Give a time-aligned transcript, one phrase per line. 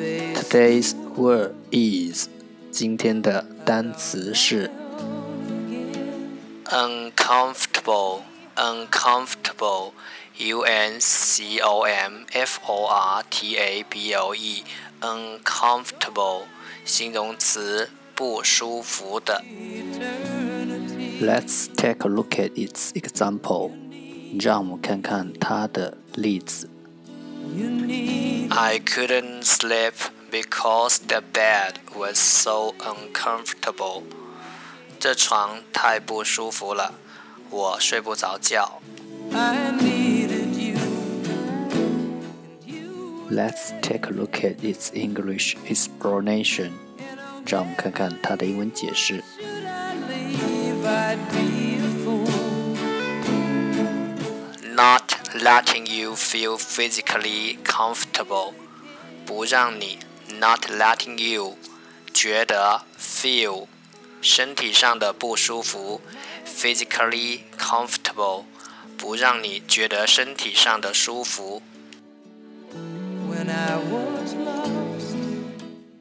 [0.00, 2.28] Today's word is
[2.70, 4.70] 今天的单词是
[6.64, 8.22] uncomfortable
[8.54, 9.92] uncomfortable
[10.38, 14.64] u n c o m f o r t a b l e
[15.02, 16.44] uncomfortable
[16.86, 19.44] 形容词不舒服的
[21.20, 23.72] Let's take a look at its example
[24.40, 26.70] 让我们看看它的例子
[28.50, 29.94] I couldn't sleep
[30.30, 34.02] because the bed was so uncomfortable.
[34.98, 36.94] 这床太不舒服了，
[37.50, 38.80] 我睡不着觉。
[43.28, 46.70] Let's take a look at its English explanation.
[47.44, 49.22] 让我们看看它的英文解释。
[54.74, 58.54] Not letting you feel physically comfortable，
[59.24, 59.98] 不让你
[60.38, 61.56] not letting you
[62.12, 63.66] 觉得 feel
[64.20, 66.00] 身体上的不舒服，
[66.46, 68.44] physically comfortable
[68.96, 71.62] 不让你觉得身体上的舒服。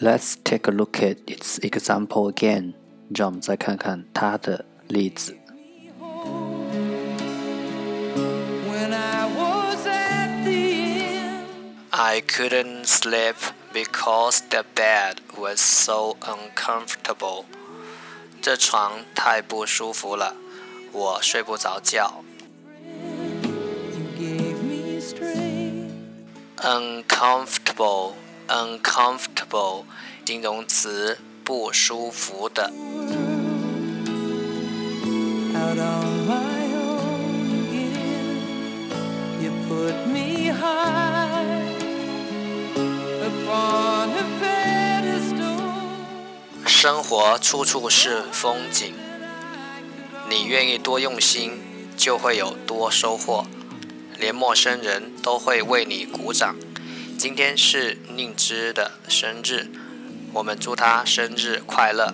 [0.00, 2.74] Let's take a look at its example again，
[3.14, 5.36] 让我们再看看它的例子。
[12.02, 13.36] I couldn't sleep
[13.72, 17.44] because the bed was so uncomfortable.
[18.40, 20.36] 这床太不舒服了，
[20.92, 22.22] 我睡不着觉。
[26.58, 28.14] Uncomfortable,
[28.48, 29.84] uncomfortable，
[30.24, 32.72] 形容词，不舒服的。
[35.54, 36.51] Out on my
[46.83, 48.93] 生活处处是风景，
[50.29, 51.61] 你愿意多用心，
[51.95, 53.45] 就会有多收获。
[54.19, 56.57] 连陌生人都会为你鼓掌。
[57.17, 59.67] 今天是宁之的生日，
[60.33, 62.13] 我们祝他生日快乐。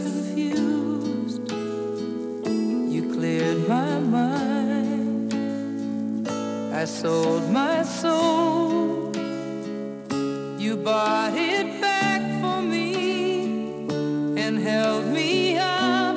[6.81, 9.11] I sold my soul.
[10.57, 13.85] You bought it back for me
[14.35, 16.15] and held me up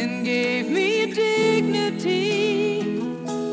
[0.00, 2.82] and gave me dignity.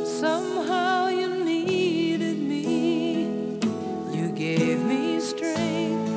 [0.03, 3.59] Somehow you needed me.
[4.17, 6.09] You gave me strength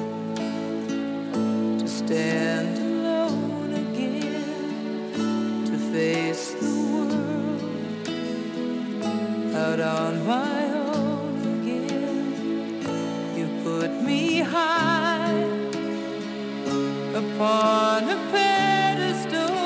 [1.80, 6.54] to stand alone again, to face
[9.80, 12.80] on my own again.
[13.36, 15.44] You put me high
[17.14, 19.56] upon a pedestal,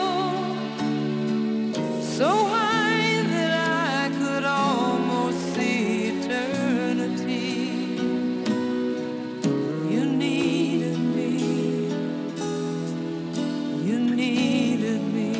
[2.02, 3.52] so high that
[4.00, 7.48] I could almost see eternity.
[9.92, 11.30] You needed me,
[13.88, 15.32] you needed me,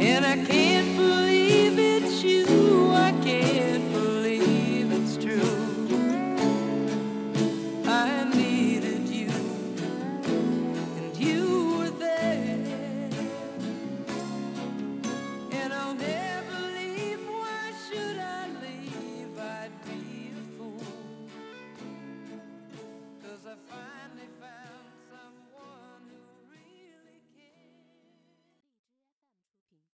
[0.00, 0.63] and I can't.